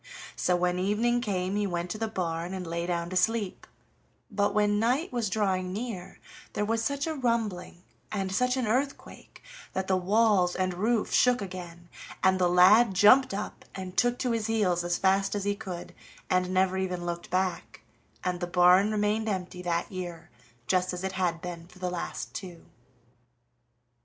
[0.35, 3.67] So when evening came he went to the barn, and lay down to sleep,
[4.31, 6.19] but when night was drawing near
[6.53, 9.43] there was such a rumbling and such an earthquake
[9.73, 11.87] that the walls and roof shook again,
[12.23, 15.93] and the lad jumped up and took to his heels as fast as he could,
[16.31, 17.81] and never even looked back,
[18.23, 20.31] and the barn remained empty that year
[20.65, 22.65] just as it had been for the last two.